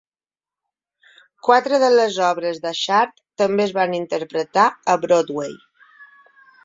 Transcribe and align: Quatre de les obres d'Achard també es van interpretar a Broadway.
Quatre 1.47 1.79
de 1.83 1.89
les 1.99 2.17
obres 2.29 2.61
d'Achard 2.63 3.21
també 3.43 3.67
es 3.69 3.75
van 3.81 3.95
interpretar 4.01 4.65
a 4.95 4.97
Broadway. 5.05 5.55